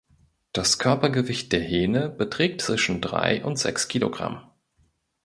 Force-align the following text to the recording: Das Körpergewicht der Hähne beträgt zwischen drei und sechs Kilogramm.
Das 0.51 0.79
Körpergewicht 0.79 1.51
der 1.51 1.59
Hähne 1.59 2.09
beträgt 2.09 2.63
zwischen 2.63 3.01
drei 3.01 3.45
und 3.45 3.59
sechs 3.59 3.87
Kilogramm. 3.87 4.49